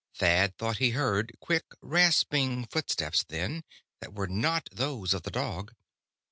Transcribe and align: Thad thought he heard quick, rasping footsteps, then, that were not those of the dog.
Thad 0.15 0.57
thought 0.57 0.79
he 0.79 0.89
heard 0.97 1.31
quick, 1.39 1.65
rasping 1.79 2.65
footsteps, 2.65 3.23
then, 3.23 3.63
that 3.99 4.15
were 4.15 4.25
not 4.27 4.67
those 4.71 5.13
of 5.13 5.21
the 5.21 5.29
dog. 5.29 5.75